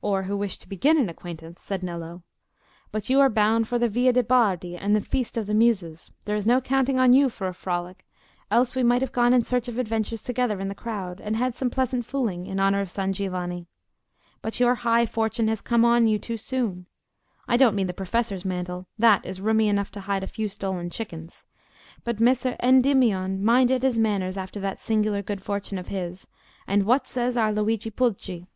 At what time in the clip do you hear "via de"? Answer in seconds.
3.88-4.22